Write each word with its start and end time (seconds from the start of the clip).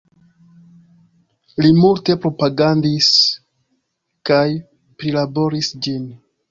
Li 1.65 1.69
multe 1.81 2.17
propagandis 2.25 3.13
kaj 4.31 4.45
prilaboris 5.03 5.77
ĝin. 5.89 6.15